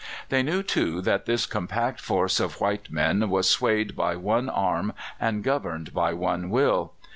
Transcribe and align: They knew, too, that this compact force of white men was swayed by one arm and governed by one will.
They 0.29 0.41
knew, 0.41 0.63
too, 0.63 0.99
that 1.01 1.27
this 1.27 1.45
compact 1.45 2.01
force 2.01 2.39
of 2.39 2.59
white 2.59 2.89
men 2.89 3.29
was 3.29 3.47
swayed 3.47 3.95
by 3.95 4.15
one 4.15 4.49
arm 4.49 4.93
and 5.19 5.43
governed 5.43 5.93
by 5.93 6.11
one 6.11 6.49
will. 6.49 6.93